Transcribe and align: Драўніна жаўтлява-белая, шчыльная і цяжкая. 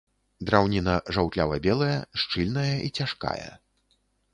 Драўніна 0.49 0.95
жаўтлява-белая, 1.17 1.97
шчыльная 2.25 2.69
і 2.91 2.95
цяжкая. 3.01 3.51